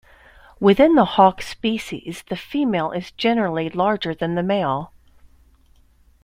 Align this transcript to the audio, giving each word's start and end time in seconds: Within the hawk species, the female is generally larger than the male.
Within 0.59 0.95
the 0.95 1.05
hawk 1.05 1.43
species, 1.43 2.23
the 2.27 2.35
female 2.35 2.89
is 2.91 3.11
generally 3.11 3.69
larger 3.69 4.15
than 4.15 4.33
the 4.33 4.41
male. 4.41 4.93